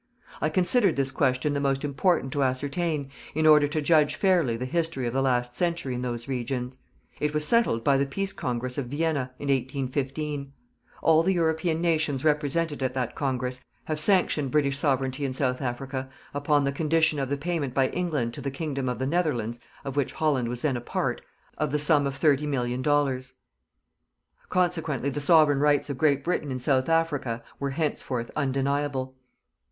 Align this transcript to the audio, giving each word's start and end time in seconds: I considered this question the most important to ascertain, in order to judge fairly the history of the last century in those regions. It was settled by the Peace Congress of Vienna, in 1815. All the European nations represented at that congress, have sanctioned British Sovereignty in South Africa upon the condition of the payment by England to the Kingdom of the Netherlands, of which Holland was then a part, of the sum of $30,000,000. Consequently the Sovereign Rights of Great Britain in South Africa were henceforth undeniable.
I 0.41 0.49
considered 0.49 0.95
this 0.95 1.11
question 1.11 1.53
the 1.53 1.59
most 1.59 1.85
important 1.85 2.33
to 2.33 2.41
ascertain, 2.41 3.11
in 3.35 3.45
order 3.45 3.67
to 3.67 3.83
judge 3.83 4.15
fairly 4.15 4.57
the 4.57 4.65
history 4.65 5.05
of 5.05 5.13
the 5.13 5.21
last 5.21 5.55
century 5.55 5.93
in 5.93 6.01
those 6.01 6.27
regions. 6.27 6.79
It 7.19 7.35
was 7.35 7.45
settled 7.45 7.83
by 7.83 7.97
the 7.97 8.07
Peace 8.07 8.33
Congress 8.33 8.79
of 8.79 8.87
Vienna, 8.87 9.29
in 9.37 9.49
1815. 9.49 10.53
All 11.03 11.21
the 11.21 11.35
European 11.35 11.81
nations 11.81 12.25
represented 12.25 12.81
at 12.81 12.95
that 12.95 13.13
congress, 13.13 13.63
have 13.83 13.99
sanctioned 13.99 14.49
British 14.49 14.79
Sovereignty 14.79 15.23
in 15.23 15.33
South 15.33 15.61
Africa 15.61 16.09
upon 16.33 16.63
the 16.63 16.71
condition 16.71 17.19
of 17.19 17.29
the 17.29 17.37
payment 17.37 17.75
by 17.75 17.89
England 17.89 18.33
to 18.33 18.41
the 18.41 18.49
Kingdom 18.49 18.89
of 18.89 18.97
the 18.97 19.05
Netherlands, 19.05 19.59
of 19.85 19.95
which 19.95 20.13
Holland 20.13 20.49
was 20.49 20.63
then 20.63 20.75
a 20.77 20.81
part, 20.81 21.21
of 21.59 21.69
the 21.71 21.77
sum 21.77 22.07
of 22.07 22.19
$30,000,000. 22.19 23.33
Consequently 24.49 25.11
the 25.11 25.19
Sovereign 25.19 25.59
Rights 25.59 25.91
of 25.91 25.99
Great 25.99 26.23
Britain 26.23 26.51
in 26.51 26.59
South 26.59 26.89
Africa 26.89 27.43
were 27.59 27.69
henceforth 27.69 28.31
undeniable. 28.35 29.15